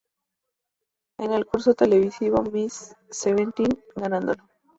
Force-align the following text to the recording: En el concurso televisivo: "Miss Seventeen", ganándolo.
En 1.19 1.31
el 1.31 1.43
concurso 1.45 1.75
televisivo: 1.75 2.41
"Miss 2.41 2.95
Seventeen", 3.11 3.83
ganándolo. 3.95 4.49